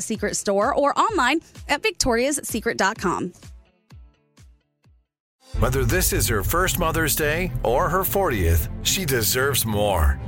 Secret 0.00 0.36
store 0.36 0.74
or 0.74 0.98
online 0.98 1.40
at 1.68 1.82
victoriassecret.com. 1.82 3.32
Whether 5.58 5.84
this 5.84 6.12
is 6.12 6.28
her 6.28 6.44
first 6.44 6.78
Mother's 6.78 7.16
Day 7.16 7.50
or 7.64 7.88
her 7.88 8.02
40th, 8.02 8.68
she 8.82 9.04
deserves 9.04 9.66
more. 9.66 10.20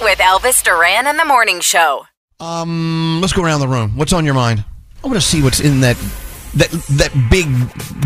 with 0.00 0.18
Elvis 0.18 0.62
Duran 0.62 1.06
and 1.06 1.18
the 1.18 1.24
Morning 1.24 1.60
Show. 1.60 2.06
Um, 2.40 3.18
let's 3.20 3.32
go 3.32 3.42
around 3.42 3.60
the 3.60 3.68
room. 3.68 3.96
What's 3.96 4.12
on 4.12 4.24
your 4.24 4.34
mind? 4.34 4.64
I 5.02 5.06
want 5.06 5.20
to 5.20 5.26
see 5.26 5.42
what's 5.42 5.60
in 5.60 5.80
that 5.80 5.96
that 6.54 6.70
that 6.70 7.12
big, 7.30 7.46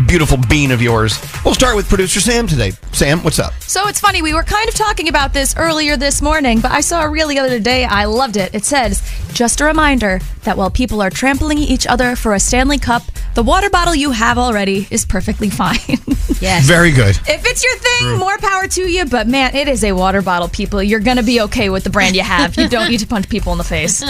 beautiful 0.07 0.37
bean 0.49 0.71
of 0.71 0.81
yours. 0.81 1.19
We'll 1.45 1.53
start 1.53 1.75
with 1.75 1.87
producer 1.87 2.19
Sam 2.19 2.47
today. 2.47 2.71
Sam, 2.91 3.19
what's 3.23 3.39
up? 3.39 3.53
So 3.61 3.87
it's 3.87 3.99
funny, 3.99 4.21
we 4.21 4.33
were 4.33 4.43
kind 4.43 4.67
of 4.67 4.75
talking 4.75 5.07
about 5.07 5.33
this 5.33 5.55
earlier 5.55 5.95
this 5.95 6.21
morning, 6.21 6.59
but 6.59 6.71
I 6.71 6.81
saw 6.81 7.03
a 7.03 7.09
reel 7.09 7.27
the 7.27 7.39
other 7.39 7.59
day. 7.59 7.85
I 7.85 8.05
loved 8.05 8.37
it. 8.37 8.53
It 8.53 8.65
says, 8.65 9.01
just 9.33 9.61
a 9.61 9.65
reminder 9.65 10.19
that 10.43 10.57
while 10.57 10.69
people 10.69 11.01
are 11.01 11.09
trampling 11.09 11.57
each 11.57 11.87
other 11.87 12.15
for 12.15 12.33
a 12.33 12.39
Stanley 12.39 12.77
Cup, 12.77 13.03
the 13.35 13.43
water 13.43 13.69
bottle 13.69 13.95
you 13.95 14.11
have 14.11 14.37
already 14.37 14.87
is 14.91 15.05
perfectly 15.05 15.49
fine. 15.49 15.77
Yes. 16.39 16.65
Very 16.65 16.91
good. 16.91 17.15
if 17.27 17.45
it's 17.45 17.63
your 17.63 17.75
thing, 17.77 18.17
more 18.19 18.37
power 18.37 18.67
to 18.67 18.81
you, 18.81 19.05
but 19.05 19.27
man, 19.27 19.55
it 19.55 19.69
is 19.69 19.83
a 19.85 19.93
water 19.93 20.21
bottle, 20.21 20.49
people. 20.49 20.83
You're 20.83 20.99
going 20.99 21.15
to 21.15 21.23
be 21.23 21.39
okay 21.41 21.69
with 21.69 21.85
the 21.85 21.89
brand 21.89 22.15
you 22.17 22.21
have. 22.23 22.57
You 22.57 22.67
don't 22.67 22.89
need 22.89 22.99
to 22.99 23.07
punch 23.07 23.29
people 23.29 23.53
in 23.53 23.57
the 23.57 23.63
face. 23.63 24.01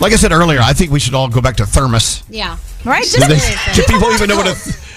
Like 0.00 0.12
I 0.12 0.16
said 0.16 0.32
earlier, 0.32 0.58
I 0.60 0.72
think 0.72 0.90
we 0.90 0.98
should 0.98 1.14
all 1.14 1.28
go 1.28 1.40
back 1.40 1.56
to 1.56 1.66
thermos. 1.66 2.24
Yeah. 2.28 2.56
Right? 2.84 3.04
Do, 3.04 3.18
Just, 3.20 3.28
they- 3.28 3.72
do 3.74 3.82
people 3.86 4.10
even 4.10 4.28
know 4.28 4.36
what 4.36 4.48
a 4.48 4.54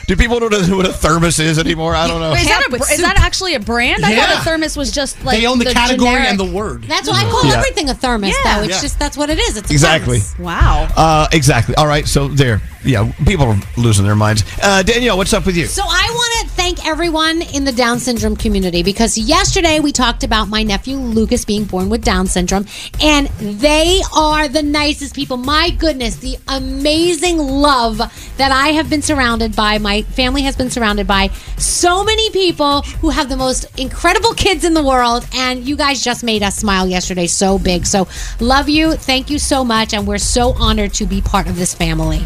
do 0.10 0.16
people 0.16 0.40
know 0.40 0.48
what 0.76 0.88
a 0.88 0.92
thermos 0.92 1.38
is 1.38 1.60
anymore? 1.60 1.94
I 1.94 2.08
don't 2.08 2.20
know. 2.20 2.34
Is 2.34 2.48
that, 2.48 2.68
a, 2.68 2.76
is 2.92 3.00
that 3.02 3.18
actually 3.20 3.54
a 3.54 3.60
brand? 3.60 4.04
I 4.04 4.10
Yeah. 4.14 4.26
thought 4.26 4.42
a 4.42 4.44
thermos 4.44 4.76
was 4.76 4.92
just 4.92 5.24
like 5.24 5.38
they 5.40 5.46
own 5.46 5.60
the, 5.60 5.66
category 5.66 6.10
generic- 6.10 6.30
and 6.32 6.40
the 6.40 6.46
word. 6.46 6.84
That's 6.86 7.08
why 7.08 7.20
I 7.24 7.30
call 7.30 7.46
Yeah. 7.46 7.58
everything 7.58 7.90
a 7.90 7.94
thermos, 7.94 8.34
Yeah. 8.44 8.58
though. 8.58 8.64
It's 8.64 8.78
Yeah. 8.78 8.82
just 8.82 8.98
that's 8.98 9.16
what 9.16 9.30
it 9.30 9.38
is. 9.38 9.56
It's 9.56 9.70
a 9.70 9.74
Exactly. 9.74 10.18
thermos. 10.18 10.40
Wow. 10.40 10.88
Uh, 10.98 11.28
exactly. 11.32 11.76
All 11.76 11.86
right. 11.86 12.08
So 12.08 12.28
there. 12.28 12.60
Yeah. 12.84 13.12
People 13.28 13.46
are 13.50 13.60
losing 13.78 14.04
their 14.04 14.16
minds. 14.16 14.44
Uh, 14.64 14.82
Danielle, 14.82 15.16
what's 15.18 15.34
up 15.34 15.46
with 15.46 15.56
you? 15.56 15.68
So 15.68 15.84
I 15.84 16.10
want 16.10 16.29
to 16.29 16.29
thank 16.70 16.86
everyone 16.86 17.42
in 17.42 17.64
the 17.64 17.72
Down 17.72 17.98
syndrome 17.98 18.36
community 18.36 18.84
because 18.84 19.18
yesterday 19.18 19.80
we 19.80 19.92
talked 19.92 20.24
about 20.24 20.50
my 20.50 20.62
nephew 20.62 20.98
Lucas 20.98 21.44
being 21.44 21.64
born 21.64 21.90
with 21.90 22.04
Down 22.04 22.28
syndrome, 22.28 22.68
and 23.02 23.26
they 23.40 24.02
are 24.16 24.48
the 24.48 24.62
nicest 24.62 25.16
people. 25.16 25.36
My 25.36 25.72
goodness, 25.72 26.18
the 26.18 26.38
amazing 26.48 27.40
love 27.40 27.98
that 28.38 28.52
I 28.52 28.68
have 28.68 28.88
been 28.88 29.02
surrounded 29.02 29.56
by, 29.56 29.80
my 29.80 30.04
family 30.04 30.44
has 30.44 30.56
been 30.56 30.70
surrounded 30.70 31.08
by. 31.08 31.30
So 31.58 32.04
many 32.04 32.30
people 32.30 32.84
who 33.02 33.10
have 33.10 33.30
the 33.30 33.38
most 33.38 33.66
incredible 33.80 34.36
kids 34.36 34.64
in 34.64 34.76
the 34.76 34.84
world, 34.84 35.28
and 35.34 35.68
you 35.68 35.76
guys 35.76 36.04
just 36.04 36.24
made 36.24 36.44
us 36.44 36.58
smile 36.58 36.86
yesterday 36.86 37.26
so 37.26 37.58
big. 37.58 37.88
So 37.88 38.08
love 38.40 38.70
you, 38.70 38.94
thank 38.94 39.32
you 39.32 39.40
so 39.40 39.64
much, 39.64 39.96
and 39.96 40.06
we're 40.06 40.20
so 40.20 40.54
honored 40.54 40.94
to 40.96 41.08
be 41.08 41.20
part 41.20 41.48
of 41.48 41.56
this 41.56 41.74
family. 41.74 42.22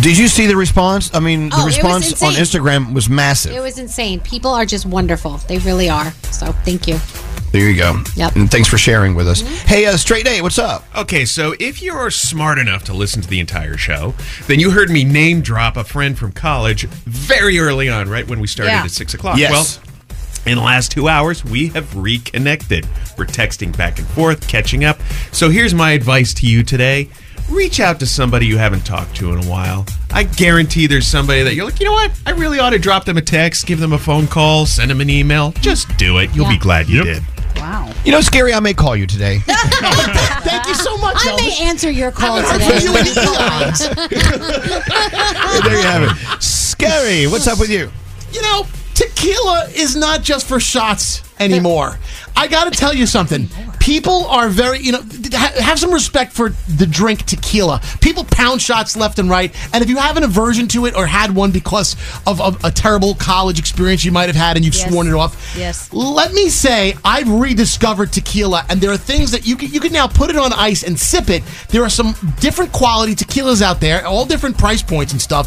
Did 0.00 0.18
you 0.18 0.28
see 0.28 0.46
the 0.46 0.56
response? 0.56 1.10
I 1.14 1.20
mean, 1.20 1.48
the 1.48 1.56
Oh, 1.56 1.62
it 1.62 1.66
response 1.66 2.22
on. 2.22 2.32
Instagram 2.34 2.92
was 2.92 3.08
massive. 3.08 3.52
It 3.52 3.60
was 3.60 3.78
insane. 3.78 4.20
People 4.20 4.50
are 4.50 4.66
just 4.66 4.84
wonderful. 4.86 5.38
They 5.48 5.58
really 5.58 5.88
are. 5.88 6.10
So 6.30 6.52
thank 6.64 6.86
you. 6.86 6.98
there 7.52 7.70
you 7.70 7.76
go. 7.76 8.02
Yep. 8.16 8.36
And 8.36 8.50
thanks 8.50 8.68
for 8.68 8.76
sharing 8.76 9.14
with 9.14 9.26
us. 9.26 9.40
Hey, 9.62 9.86
uh, 9.86 9.96
Straight 9.96 10.26
A, 10.28 10.42
what's 10.42 10.58
up? 10.58 10.84
Okay, 10.94 11.24
so 11.24 11.54
if 11.58 11.80
you're 11.80 12.10
smart 12.10 12.58
enough 12.58 12.84
to 12.84 12.92
listen 12.92 13.22
to 13.22 13.28
the 13.28 13.40
entire 13.40 13.78
show, 13.78 14.14
then 14.46 14.60
you 14.60 14.70
heard 14.72 14.90
me 14.90 15.02
name 15.04 15.40
drop 15.40 15.78
a 15.78 15.84
friend 15.84 16.18
from 16.18 16.32
college 16.32 16.84
very 17.06 17.58
early 17.58 17.88
on, 17.88 18.10
right 18.10 18.28
when 18.28 18.40
we 18.40 18.46
started 18.46 18.72
Yeah. 18.72 18.84
at 18.84 18.90
six 18.90 19.14
o'clock. 19.14 19.38
Yes. 19.38 19.50
Well, 19.78 20.12
in 20.44 20.58
the 20.58 20.62
last 20.64 20.92
two 20.92 21.08
hours, 21.08 21.42
we 21.44 21.68
have 21.68 21.96
reconnected. 21.96 22.86
We're 23.16 23.24
texting 23.24 23.74
back 23.74 23.98
and 23.98 24.06
forth, 24.08 24.46
catching 24.46 24.84
up. 24.84 25.00
So 25.32 25.48
here's 25.48 25.72
my 25.72 25.92
advice 25.92 26.34
to 26.34 26.46
you 26.46 26.62
today. 26.62 27.08
Reach 27.50 27.78
out 27.80 28.00
to 28.00 28.06
somebody 28.06 28.46
you 28.46 28.58
haven't 28.58 28.84
talked 28.84 29.14
to 29.16 29.32
in 29.32 29.38
a 29.44 29.46
while. 29.48 29.86
I 30.12 30.24
guarantee 30.24 30.86
there's 30.86 31.06
somebody 31.06 31.42
that 31.42 31.54
you're 31.54 31.64
like, 31.64 31.78
you 31.78 31.86
know 31.86 31.92
what? 31.92 32.10
I 32.26 32.32
really 32.32 32.58
ought 32.58 32.70
to 32.70 32.78
drop 32.78 33.04
them 33.04 33.16
a 33.16 33.22
text, 33.22 33.66
give 33.66 33.78
them 33.78 33.92
a 33.92 33.98
phone 33.98 34.26
call, 34.26 34.66
send 34.66 34.90
them 34.90 35.00
an 35.00 35.08
email. 35.10 35.52
Just 35.60 35.96
do 35.96 36.18
it. 36.18 36.34
You'll 36.34 36.48
be 36.48 36.58
glad 36.58 36.88
you 36.88 37.04
did. 37.04 37.22
Wow. 37.56 37.92
You 38.04 38.12
know, 38.12 38.18
Skeery. 38.18 38.52
I 38.54 38.60
may 38.60 38.74
call 38.74 38.96
you 38.96 39.06
today. 39.06 39.38
Thank 39.46 40.66
you 40.66 40.74
so 40.74 40.96
much, 40.98 41.16
I 41.20 41.36
may 41.36 41.56
answer 41.68 41.90
your 41.90 42.10
call 42.10 42.38
I've 42.38 42.52
today. 42.52 42.64
heard 42.64 42.82
you 42.82 42.88
in 42.90 43.04
the 43.04 43.12
there 45.64 45.76
you 45.76 45.82
have 45.82 46.02
it. 46.02 46.08
Skeery. 46.40 47.30
What's 47.30 47.46
up 47.46 47.58
with 47.58 47.70
you? 47.70 47.90
You 48.32 48.42
know, 48.42 48.66
tequila 49.26 49.68
is 49.74 49.96
not 49.96 50.22
just 50.22 50.46
for 50.46 50.60
shots 50.60 51.22
anymore. 51.38 51.98
I 52.34 52.48
got 52.48 52.70
to 52.72 52.78
tell 52.78 52.94
you 52.94 53.06
something. 53.06 53.48
People 53.80 54.26
are 54.26 54.48
very, 54.48 54.80
you 54.80 54.92
know, 54.92 55.02
have 55.60 55.78
some 55.78 55.92
respect 55.92 56.32
for 56.32 56.50
the 56.76 56.86
drink 56.86 57.24
tequila. 57.24 57.80
People 58.00 58.24
pound 58.24 58.60
shots 58.60 58.96
left 58.96 59.18
and 59.18 59.30
right, 59.30 59.54
and 59.72 59.82
if 59.82 59.88
you 59.88 59.96
have 59.96 60.16
an 60.16 60.22
aversion 60.24 60.66
to 60.68 60.86
it 60.86 60.96
or 60.96 61.06
had 61.06 61.34
one 61.34 61.50
because 61.50 61.94
of, 62.26 62.40
of 62.40 62.62
a 62.64 62.70
terrible 62.70 63.14
college 63.14 63.58
experience 63.58 64.04
you 64.04 64.12
might 64.12 64.26
have 64.26 64.36
had 64.36 64.56
and 64.56 64.64
you've 64.64 64.74
Yes. 64.74 64.88
sworn 64.90 65.06
it 65.06 65.14
off, 65.14 65.54
Yes. 65.56 65.90
Let 65.92 66.32
me 66.32 66.48
say, 66.48 66.94
I've 67.04 67.28
rediscovered 67.30 68.12
tequila, 68.12 68.64
and 68.68 68.80
there 68.80 68.90
are 68.90 68.96
things 68.98 69.30
that 69.30 69.46
you 69.46 69.56
can 69.56 69.70
you 69.70 69.80
can 69.80 69.92
now 69.92 70.06
put 70.08 70.28
it 70.30 70.36
on 70.36 70.52
ice 70.52 70.82
and 70.82 70.98
sip 70.98 71.30
it. 71.30 71.42
There 71.68 71.82
are 71.82 71.88
some 71.90 72.14
different 72.40 72.72
quality 72.72 73.14
tequilas 73.14 73.62
out 73.62 73.80
there, 73.80 74.04
all 74.06 74.26
different 74.26 74.58
price 74.58 74.82
points 74.82 75.12
and 75.12 75.22
stuff. 75.22 75.46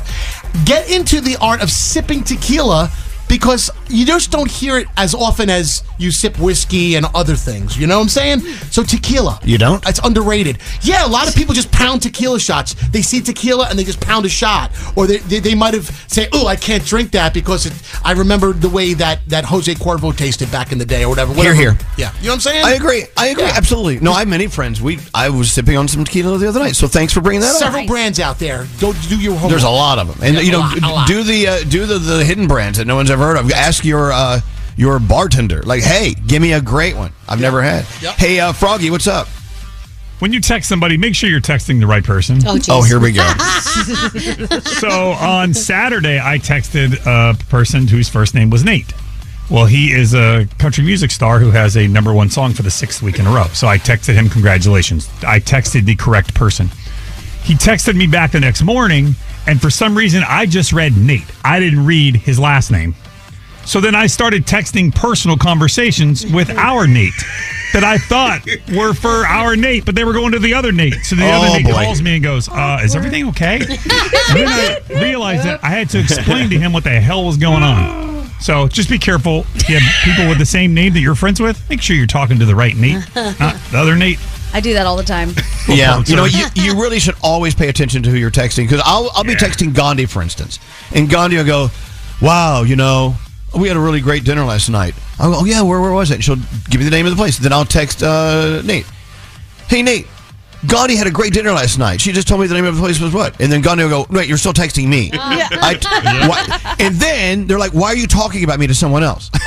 Get 0.66 0.89
into 0.89 1.19
the 1.21 1.36
art 1.38 1.62
of 1.62 1.69
sipping 1.69 2.24
tequila 2.24 2.89
because 3.30 3.70
you 3.88 4.06
just 4.06 4.31
don't 4.31 4.50
hear 4.52 4.78
it 4.78 4.88
as 4.98 5.16
often 5.16 5.50
as 5.50 5.84
you 5.98 6.12
sip 6.12 6.38
whiskey 6.40 6.96
and 6.96 7.06
other 7.16 7.36
things. 7.36 7.78
You 7.78 7.88
know 7.88 7.98
what 7.98 8.04
I'm 8.04 8.10
saying? 8.10 8.40
So 8.72 8.84
tequila. 8.84 9.40
You 9.44 9.58
don't? 9.58 9.88
It's 9.88 10.00
underrated. 10.04 10.58
Yeah, 10.81 11.06
a 11.06 11.08
lot 11.08 11.28
of 11.30 11.36
people 11.36 11.54
just 11.54 11.72
pound 11.72 12.02
tequila 12.02 12.40
shots. 12.40 12.74
They 12.90 13.02
see 13.02 13.22
tequila 13.22 13.68
and 13.70 13.78
they 13.80 13.84
just 13.84 14.02
pound 14.02 14.26
a 14.26 14.30
shot, 14.30 14.72
or 14.98 15.08
they 15.08 15.18
they, 15.18 15.40
they 15.40 15.56
might 15.56 15.74
have 15.74 15.86
say, 16.08 16.28
"Oh, 16.34 16.48
I 16.48 16.56
can't 16.56 16.84
drink 16.86 17.12
that 17.12 17.34
because 17.34 17.66
it, 17.66 17.74
I 18.04 18.12
remember 18.14 18.52
the 18.54 18.70
way 18.70 18.94
that 18.96 19.20
that 19.30 19.46
Jose 19.46 19.74
Cuervo 19.76 20.16
tasted 20.16 20.52
back 20.52 20.72
in 20.72 20.78
the 20.78 20.86
day, 20.86 21.04
or 21.04 21.10
whatever." 21.10 21.34
Here, 21.34 21.54
whatever. 21.54 21.56
here. 21.78 21.78
Yeah, 21.98 22.12
you 22.18 22.24
know 22.26 22.30
what 22.31 22.34
I'm 22.36 22.40
saying? 22.42 22.66
I 22.66 22.72
agree. 22.74 23.06
I 23.16 23.28
agree. 23.28 23.44
Yeah. 23.44 23.54
Absolutely. 23.56 24.00
No, 24.00 24.12
I 24.14 24.20
have 24.20 24.28
many 24.28 24.48
friends. 24.48 24.81
We 24.81 25.00
I 25.14 25.30
was 25.30 25.52
sipping 25.52 25.78
on 25.78 25.88
some 25.88 26.04
tequila 26.04 26.38
the 26.38 26.48
other 26.50 26.60
night. 26.60 26.76
So 26.76 26.88
thanks 26.88 27.14
for 27.14 27.22
bringing 27.22 27.42
that 27.42 27.52
up. 27.52 27.58
Several 27.60 27.86
brands 27.86 28.20
out 28.20 28.40
there. 28.40 28.66
Don't 28.80 28.98
do 29.08 29.20
your 29.20 29.34
homework. 29.34 29.52
There's 29.52 29.64
a 29.64 29.70
lot 29.70 30.00
of 30.00 30.08
them, 30.08 30.18
and 30.26 30.36
Yeah, 30.36 30.42
you 30.42 30.52
know, 30.52 30.60
lot. 30.60 31.08
do 31.08 31.24
the 31.24 31.48
uh, 31.48 31.64
do 31.66 31.86
the, 31.86 32.00
the 32.00 32.24
hidden 32.26 32.48
brands 32.48 32.78
that 32.80 32.86
no 32.88 32.96
one's 32.96 33.12
ever 33.12 33.19
heard 33.19 33.38
of. 33.38 33.51
Ask 33.51 33.86
your 33.86 34.12
uh, 34.12 34.42
your 34.75 35.00
bartender, 35.00 35.62
like, 35.63 35.83
hey, 35.83 36.13
give 36.13 36.42
me 36.42 36.54
a 36.54 36.62
great 36.62 36.95
one 36.95 37.12
I've 37.27 37.42
never 37.42 37.62
had. 37.62 37.86
Yep. 38.01 38.16
Hey, 38.16 38.39
uh, 38.39 38.54
Froggy, 38.54 38.89
what's 38.89 39.07
up? 39.07 39.27
When 40.19 40.33
you 40.33 40.42
text 40.42 40.68
somebody, 40.68 40.98
make 40.98 41.16
sure 41.16 41.30
you're 41.30 41.39
texting 41.39 41.80
the 41.80 41.88
right 41.88 42.04
person. 42.04 42.39
Oh, 42.45 42.56
geez. 42.56 42.69
Oh, 42.69 42.81
here 42.81 43.00
we 43.00 43.12
go. 43.13 43.30
So 44.80 45.12
on 45.12 45.54
Saturday, 45.54 46.19
I 46.19 46.38
texted 46.38 46.98
a 47.06 47.38
person 47.50 47.88
whose 47.88 48.10
first 48.10 48.33
name 48.36 48.50
was 48.50 48.63
Nate. 48.63 48.94
Well, 49.50 49.66
he 49.66 49.92
is 49.92 50.13
a 50.13 50.48
country 50.57 50.83
music 50.83 51.12
star 51.12 51.39
who 51.39 51.51
has 51.51 51.75
a 51.75 51.88
number 51.88 52.13
one 52.13 52.30
song 52.30 52.54
for 52.54 52.62
the 52.63 52.71
sixth 52.71 53.01
week 53.01 53.19
in 53.19 53.27
a 53.27 53.31
row. 53.31 53.45
So 53.54 53.68
I 53.68 53.77
texted 53.77 54.13
him, 54.13 54.30
congratulations. 54.30 55.10
I 55.25 55.39
texted 55.39 55.86
the 55.86 55.95
correct 55.95 56.33
person. 56.36 56.69
He 57.44 57.56
texted 57.56 57.95
me 57.95 58.06
back 58.07 58.31
the 58.31 58.39
next 58.39 58.62
morning, 58.62 59.16
and 59.48 59.62
for 59.62 59.69
some 59.69 59.98
reason, 59.98 60.24
I 60.27 60.45
just 60.45 60.71
read 60.71 60.95
Nate. 60.98 61.25
I 61.44 61.60
didn't 61.60 61.86
read 61.86 62.16
his 62.18 62.39
last 62.39 62.71
name. 62.71 62.94
So 63.69 63.80
then 63.80 63.94
I 63.94 64.07
started 64.07 64.48
texting 64.48 64.94
personal 64.94 65.38
conversations 65.38 66.25
with 66.25 66.50
our 66.57 66.88
Nate 66.88 67.13
that 67.71 67.83
I 67.83 68.00
thought 68.00 68.44
were 68.75 68.95
for 68.95 69.27
our 69.27 69.56
Nate, 69.56 69.86
but 69.86 69.94
they 69.94 70.04
were 70.04 70.12
going 70.13 70.31
to 70.31 70.39
the 70.39 70.56
other 70.56 70.71
Nate. 70.71 70.95
So 71.04 71.16
the 71.16 71.24
Oh, 71.30 71.44
other 71.44 71.57
Nate 71.57 71.66
boy. 71.68 71.74
calls 71.74 72.01
me 72.01 72.16
and 72.16 72.24
goes, 72.24 72.50
uh, 72.50 72.81
"Is 72.83 72.95
everything 72.95 73.27
okay?" 73.30 73.60
and 73.60 73.68
then 74.39 74.48
I 74.50 74.81
realized 74.89 75.44
that 75.44 75.60
I 75.63 75.69
had 75.69 75.88
to 75.92 76.00
explain 76.00 76.50
to 76.50 76.57
him 76.57 76.74
what 76.74 76.83
the 76.83 77.00
hell 77.00 77.24
was 77.24 77.38
going 77.38 77.62
on. 77.62 78.31
So 78.39 78.68
just 78.68 78.89
be 78.89 78.98
careful. 78.98 79.45
If 79.54 79.69
you 79.69 79.77
have 79.77 80.04
people 80.04 80.27
with 80.27 80.39
the 80.39 80.48
same 80.48 80.74
name 80.74 80.94
that 80.94 81.01
you're 81.01 81.13
friends 81.13 81.39
with, 81.39 81.62
make 81.69 81.83
sure 81.83 81.95
you're 81.95 82.07
talking 82.07 82.39
to 82.39 82.45
the 82.45 82.56
right 82.56 82.75
Nate, 82.75 83.04
not 83.16 83.56
the 83.71 83.77
other 83.77 83.95
Nate. 83.95 84.18
I 84.51 84.62
do 84.62 84.74
that 84.74 84.88
all 84.88 84.98
the 84.98 85.04
time. 85.04 85.30
yeah, 85.68 86.01
you 86.07 86.16
know, 86.16 86.25
you, 86.25 86.45
you 86.56 86.74
really 86.81 86.98
should 86.98 87.13
always 87.21 87.54
pay 87.54 87.69
attention 87.69 88.01
to 88.01 88.10
who 88.10 88.18
you're 88.18 88.31
texting 88.31 88.63
because 88.68 88.81
I'll 88.83 89.12
I'll 89.13 89.24
be 89.24 89.36
texting 89.36 89.75
Gandhi, 89.75 90.07
for 90.07 90.24
instance, 90.24 90.57
and 90.92 91.07
Gandhi 91.07 91.38
will 91.38 91.45
go, 91.45 91.69
"Wow, 92.19 92.63
you 92.63 92.75
know, 92.75 93.16
we 93.57 93.68
had 93.68 93.78
a 93.78 93.80
really 93.80 94.01
great 94.01 94.24
dinner 94.24 94.44
last 94.46 94.69
night." 94.69 94.94
I'll 95.19 95.31
go, 95.31 95.40
"Oh 95.42 95.46
yeah, 95.46 95.62
where 95.62 95.80
where 95.81 95.92
was 95.92 96.12
it?" 96.12 96.16
And 96.16 96.24
she'll 96.24 96.36
give 96.69 96.80
me 96.80 96.86
the 96.86 96.92
name 96.92 97.06
of 97.06 97.12
the 97.12 97.16
place. 97.18 97.38
Then 97.38 97.54
I'll 97.54 97.66
text 97.66 98.04
uh, 98.04 98.62
Nate, 98.63 98.86
"Hey 99.68 99.81
Nate." 99.81 100.07
Gandhi 100.68 100.98
had 100.98 101.07
a 101.07 101.12
great 101.12 101.31
dinner 101.31 101.54
last 101.54 101.80
night. 101.80 102.01
She 102.01 102.12
just 102.12 102.28
told 102.28 102.42
me 102.42 102.48
the 102.48 102.54
name 102.54 102.66
of 102.66 102.75
the 102.75 102.81
place 102.81 103.00
was 103.00 103.13
what, 103.13 103.40
and 103.40 103.50
then 103.50 103.62
Gandhi 103.62 103.86
will 103.86 104.04
go, 104.04 104.13
"Wait, 104.13 104.28
you're 104.28 104.38
still 104.38 104.51
texting 104.51 104.88
me." 104.90 105.10
I- 105.13 106.28
what- 106.28 106.81
And 106.81 106.96
then 106.98 107.48
they're 107.48 107.57
like, 107.57 107.72
"Why 107.72 107.88
are 107.88 107.96
you 107.96 108.07
talking 108.07 108.44
about 108.44 108.60
me 108.60 108.68
to 108.68 108.75
someone 108.75 109.01
else?" 109.01 109.31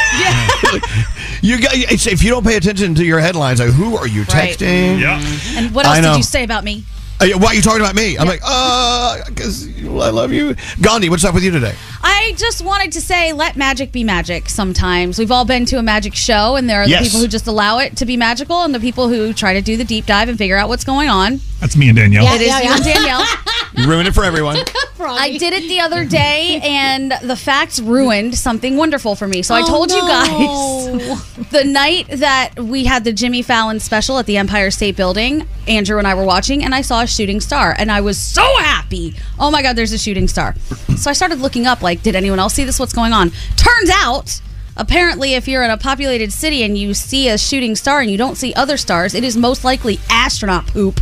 you 1.42 1.60
got 1.60 1.72
it's, 1.74 2.06
if 2.06 2.22
you 2.22 2.30
don't 2.30 2.44
pay 2.46 2.56
attention 2.56 2.94
to 2.94 3.04
your 3.04 3.20
headlines, 3.20 3.60
like 3.60 3.70
who 3.70 3.96
are 3.96 4.06
you 4.06 4.20
Right. 4.22 4.56
texting? 4.56 5.00
Yeah. 5.00 5.20
And 5.56 5.74
what 5.74 5.84
else 5.86 6.00
did 6.00 6.16
you 6.16 6.22
say 6.22 6.44
about 6.44 6.64
me? 6.64 6.84
Uh, 7.20 7.26
Why 7.38 7.48
are 7.48 7.54
you 7.54 7.62
talking 7.62 7.80
about 7.82 7.94
me? 7.94 8.16
I'm 8.18 8.26
like, 8.26 8.40
uh, 8.42 9.18
because 9.28 9.66
I 9.84 10.10
love 10.10 10.32
you. 10.32 10.56
Gandhi, 10.80 11.08
what's 11.08 11.24
up 11.24 11.34
with 11.34 11.44
you 11.44 11.50
today? 11.50 11.74
I 12.02 12.11
just 12.36 12.62
wanted 12.64 12.92
to 12.92 13.00
say, 13.00 13.32
let 13.32 13.56
magic 13.56 13.90
be 13.92 14.04
magic 14.04 14.48
sometimes. 14.48 15.18
We've 15.18 15.30
all 15.32 15.44
been 15.44 15.64
to 15.66 15.78
a 15.78 15.82
magic 15.82 16.14
show, 16.14 16.56
and 16.56 16.68
there 16.70 16.82
are 16.82 16.86
Yes. 16.88 17.00
the 17.02 17.06
people 17.08 17.20
who 17.20 17.28
just 17.28 17.46
allow 17.46 17.78
it 17.78 17.96
to 17.96 18.06
be 18.06 18.16
magical, 18.16 18.62
and 18.62 18.74
the 18.74 18.80
people 18.80 19.08
who 19.08 19.32
try 19.32 19.52
to 19.54 19.60
do 19.62 19.76
the 19.76 19.84
deep 19.84 20.06
dive 20.06 20.28
and 20.28 20.38
figure 20.38 20.56
out 20.56 20.68
what's 20.68 20.84
going 20.84 21.08
on. 21.08 21.40
That's 21.60 21.76
me 21.76 21.88
and 21.88 21.96
Danielle. 21.98 22.24
Yeah. 22.24 22.34
It 22.36 22.40
is 22.42 22.64
you 22.64 22.72
and 22.72 22.84
Danielle. 22.84 23.24
You 23.74 23.88
ruined 23.88 24.06
it 24.08 24.12
for 24.14 24.22
everyone. 24.24 24.56
I 25.00 25.36
did 25.38 25.52
it 25.54 25.66
the 25.68 25.80
other 25.80 26.04
day, 26.04 26.60
and 26.62 27.12
the 27.22 27.36
facts 27.36 27.80
ruined 27.80 28.36
something 28.36 28.76
wonderful 28.76 29.16
for 29.16 29.26
me. 29.26 29.42
So 29.42 29.54
I 29.54 29.62
Oh, 29.62 29.66
told 29.66 29.88
no. 29.88 29.96
you 29.96 30.02
guys 30.02 31.36
the 31.50 31.64
night 31.64 32.06
that 32.08 32.60
we 32.60 32.84
had 32.84 33.02
the 33.04 33.12
Jimmy 33.12 33.42
Fallon 33.42 33.80
special 33.80 34.18
at 34.18 34.26
the 34.26 34.36
Empire 34.36 34.70
State 34.70 34.96
Building, 34.96 35.48
Andrew 35.66 35.98
and 35.98 36.06
I 36.06 36.14
were 36.14 36.24
watching, 36.24 36.62
and 36.62 36.74
I 36.74 36.82
saw 36.82 37.00
a 37.02 37.06
shooting 37.06 37.40
star, 37.40 37.74
and 37.78 37.90
I 37.90 38.00
was 38.02 38.20
so 38.20 38.42
happy. 38.58 39.14
Oh 39.40 39.50
my 39.50 39.62
God, 39.62 39.74
there's 39.74 39.92
a 39.92 39.98
shooting 39.98 40.28
star. 40.28 40.54
So 40.96 41.10
I 41.10 41.14
started 41.14 41.38
looking 41.40 41.66
up, 41.66 41.82
like, 41.82 42.02
did 42.02 42.14
anyone 42.14 42.38
else 42.38 42.54
see 42.54 42.64
this? 42.64 42.78
What's 42.78 42.92
going 42.92 43.12
on? 43.12 43.30
Turns 43.56 43.90
out. 43.90 44.40
Apparently, 44.76 45.34
if 45.34 45.48
you're 45.48 45.62
in 45.62 45.70
a 45.70 45.76
populated 45.76 46.32
city 46.32 46.62
and 46.62 46.78
you 46.78 46.94
see 46.94 47.28
a 47.28 47.36
shooting 47.36 47.74
star 47.76 48.00
and 48.00 48.10
you 48.10 48.16
don't 48.16 48.36
see 48.36 48.54
other 48.54 48.76
stars, 48.76 49.14
it 49.14 49.22
is 49.24 49.36
most 49.36 49.64
likely 49.64 49.98
astronaut 50.08 50.66
poop. 50.66 51.00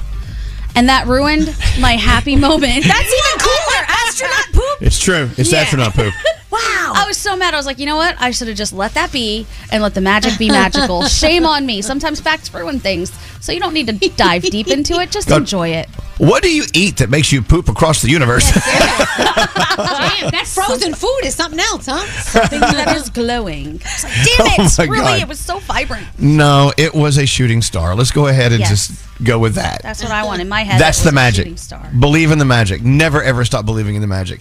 And 0.81 0.88
that 0.88 1.06
ruined 1.06 1.55
my 1.79 1.93
happy 1.93 2.37
moment. 2.37 2.85
That's 2.87 3.12
even 3.12 3.38
cooler. 3.38 3.85
Astronaut 3.87 4.47
poop. 4.55 4.81
It's 4.81 4.99
true. 4.99 5.29
It's 5.37 5.53
Yeah. 5.53 5.59
astronaut 5.61 5.93
poop. 5.93 6.15
Wow. 6.50 6.93
I 6.97 7.05
was 7.06 7.17
so 7.17 7.37
mad. 7.37 7.55
I 7.55 7.59
was 7.59 7.65
like, 7.67 7.79
you 7.79 7.87
know 7.87 7.94
what? 7.94 8.17
I 8.19 8.32
should 8.32 8.49
have 8.49 8.56
just 8.56 8.73
let 8.73 8.94
that 8.94 9.12
be 9.12 9.47
and 9.71 9.85
let 9.85 9.94
the 9.94 10.00
magic 10.00 10.37
be 10.37 10.49
magical. 10.49 11.05
Shame 11.05 11.47
on 11.47 11.65
me. 11.65 11.81
Sometimes 11.81 12.21
facts 12.21 12.53
ruin 12.53 12.81
things. 12.81 13.12
So 13.41 13.53
you 13.53 13.61
don't 13.61 13.73
need 13.73 13.87
to 13.87 14.09
dive 14.17 14.43
deep 14.43 14.67
into 14.67 14.94
it. 14.94 15.12
Just 15.12 15.29
God. 15.29 15.43
enjoy 15.43 15.69
it. 15.69 15.88
What 16.20 16.43
do 16.43 16.55
you 16.55 16.64
eat 16.75 16.99
that 16.99 17.08
makes 17.08 17.32
you 17.32 17.40
poop 17.40 17.69
across 17.70 18.02
the 18.02 18.11
universe? 18.11 18.44
Damn, 18.52 20.31
that 20.31 20.44
frozen 20.46 20.93
food 20.94 21.20
is 21.25 21.34
something 21.34 21.58
else, 21.58 21.87
huh? 21.87 22.05
Something 22.22 22.61
that 22.61 22.94
is 22.96 23.08
glowing. 23.08 23.72
Like, 23.75 23.81
damn 24.02 24.11
oh 24.40 24.64
it. 24.64 24.78
Oh 24.81 24.84
really, 24.87 25.00
God. 25.00 25.20
it 25.22 25.28
was 25.28 25.40
so 25.40 25.58
vibrant. 25.61 26.06
no, 26.19 26.72
it 26.76 26.93
was 26.94 27.17
a 27.17 27.26
shooting 27.26 27.62
star. 27.62 27.94
Let's 27.94 28.11
go 28.11 28.26
ahead 28.26 28.52
and 28.52 28.61
Yes. 28.61 28.69
just 28.88 29.25
go 29.25 29.38
with 29.38 29.55
that. 29.55 29.81
That's 29.82 30.02
what 30.02 30.12
I 30.12 30.25
want 30.25 30.43
in 30.43 30.49
my 30.49 30.62
head. 30.62 30.78
That's 30.81 31.02
the 31.02 31.12
magic. 31.12 31.44
shooting 31.44 31.56
Star. 31.56 31.90
Believe 31.99 32.31
in 32.31 32.38
the 32.38 32.44
magic. 32.44 32.82
Never 32.82 33.22
ever 33.22 33.44
stop 33.46 33.64
believing 33.64 33.94
in 33.94 34.02
the 34.02 34.06
magic. 34.06 34.40